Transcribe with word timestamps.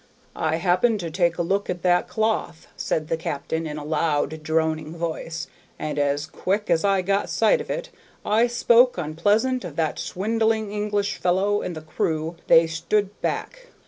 "I 0.35 0.55
happened 0.55 0.99
to 1.01 1.11
take 1.11 1.37
a 1.37 1.43
look 1.43 1.69
at 1.69 1.83
that 1.83 2.07
cloth," 2.07 2.65
said 2.75 3.07
the 3.07 3.17
captain, 3.17 3.67
in 3.67 3.77
a 3.77 3.83
loud 3.85 4.41
droning 4.41 4.95
voice, 4.95 5.45
"and 5.77 5.99
as 5.99 6.25
quick 6.25 6.71
as 6.71 6.83
I 6.83 7.03
got 7.03 7.29
sight 7.29 7.61
of 7.61 7.69
it, 7.69 7.91
I 8.25 8.47
spoke 8.47 8.95
onpleasant 8.97 9.63
of 9.63 9.75
that 9.75 9.99
swindling 9.99 10.71
English 10.71 11.17
fellow, 11.17 11.61
and 11.61 11.75
the 11.75 11.81
crew, 11.81 12.35
they 12.47 12.65
stood 12.65 13.21
back. 13.21 13.67